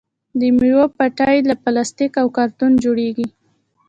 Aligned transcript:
د 0.39 0.41
میوو 0.57 0.85
پیټۍ 0.97 1.37
له 1.49 1.55
پلاستیک 1.63 2.13
او 2.21 2.27
کارتن 2.37 2.71
جوړیږي. 2.83 3.27